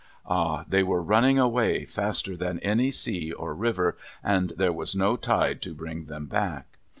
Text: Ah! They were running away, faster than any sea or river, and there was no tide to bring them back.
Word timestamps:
Ah! 0.25 0.65
They 0.67 0.81
were 0.81 0.99
running 1.03 1.37
away, 1.37 1.85
faster 1.85 2.35
than 2.35 2.57
any 2.61 2.89
sea 2.89 3.31
or 3.31 3.53
river, 3.53 3.97
and 4.23 4.49
there 4.57 4.73
was 4.73 4.95
no 4.95 5.15
tide 5.15 5.61
to 5.61 5.75
bring 5.75 6.05
them 6.05 6.25
back. 6.25 6.79